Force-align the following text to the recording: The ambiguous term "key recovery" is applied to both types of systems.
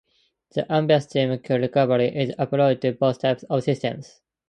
The 0.55 0.61
ambiguous 0.71 1.05
term 1.05 1.37
"key 1.37 1.53
recovery" 1.57 2.07
is 2.07 2.33
applied 2.39 2.81
to 2.81 2.93
both 2.93 3.19
types 3.21 3.43
of 3.43 3.61
systems. 3.63 4.19